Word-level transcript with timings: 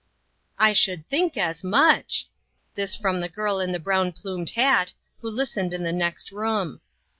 "I 0.67 0.73
should 0.73 1.07
think 1.07 1.37
as 1.37 1.63
much!" 1.63 2.27
This 2.73 2.95
from 2.95 3.21
the 3.21 3.29
girl 3.29 3.59
in 3.59 3.71
the 3.71 3.77
brown 3.79 4.13
plumed 4.13 4.49
hat, 4.49 4.95
who 5.19 5.29
listened 5.29 5.75
in 5.75 5.83
the 5.83 5.93
next 5.93 6.31
room. 6.31 6.81